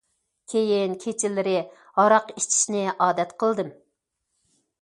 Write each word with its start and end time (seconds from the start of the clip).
كېيىن 0.53 0.95
كېچىلىرى 1.03 1.53
ھاراق 1.99 2.33
ئىچىشنى 2.39 2.83
ئادەت 2.95 3.37
قىلدىم. 3.45 3.73